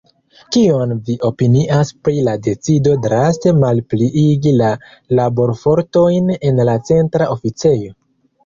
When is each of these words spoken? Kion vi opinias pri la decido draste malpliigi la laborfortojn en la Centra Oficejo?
Kion 0.55 0.93
vi 1.09 1.17
opinias 1.27 1.91
pri 2.07 2.15
la 2.29 2.33
decido 2.47 2.95
draste 3.03 3.53
malpliigi 3.65 4.55
la 4.63 4.73
laborfortojn 5.21 6.35
en 6.51 6.67
la 6.71 6.77
Centra 6.91 7.33
Oficejo? 7.37 7.97